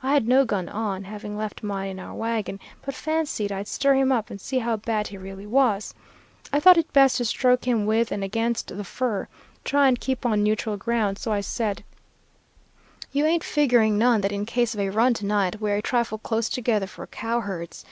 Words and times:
I 0.00 0.12
had 0.12 0.28
no 0.28 0.44
gun 0.44 0.68
on, 0.68 1.02
having 1.02 1.36
left 1.36 1.64
mine 1.64 1.90
in 1.90 1.98
our 1.98 2.14
wagon, 2.14 2.60
but 2.82 2.94
fancied 2.94 3.50
I'd 3.50 3.66
stir 3.66 3.94
him 3.96 4.12
up 4.12 4.30
and 4.30 4.40
see 4.40 4.60
how 4.60 4.76
bad 4.76 5.08
he 5.08 5.18
really 5.18 5.44
was. 5.44 5.92
I 6.52 6.60
thought 6.60 6.76
it 6.78 6.92
best 6.92 7.16
to 7.16 7.24
stroke 7.24 7.64
him 7.64 7.84
with 7.84 8.12
and 8.12 8.22
against 8.22 8.68
the 8.68 8.84
fur, 8.84 9.26
try 9.64 9.88
and 9.88 9.98
keep 9.98 10.24
on 10.24 10.44
neutral 10.44 10.76
ground, 10.76 11.18
so 11.18 11.32
I 11.32 11.40
said, 11.40 11.82
"'You 13.10 13.26
ain't 13.26 13.42
figuring 13.42 13.98
none 13.98 14.20
that 14.20 14.30
in 14.30 14.46
case 14.46 14.72
of 14.72 14.78
a 14.78 14.88
run 14.90 15.14
to 15.14 15.26
night 15.26 15.60
we're 15.60 15.78
a 15.78 15.82
trifle 15.82 16.18
close 16.18 16.48
together 16.48 16.86
for 16.86 17.04
cow 17.08 17.40
herds. 17.40 17.84